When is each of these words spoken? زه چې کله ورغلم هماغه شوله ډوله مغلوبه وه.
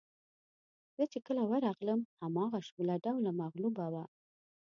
زه 0.97 1.03
چې 1.11 1.19
کله 1.27 1.41
ورغلم 1.51 2.01
هماغه 2.21 2.59
شوله 2.67 2.95
ډوله 3.05 3.31
مغلوبه 3.41 3.85
وه. 3.93 4.03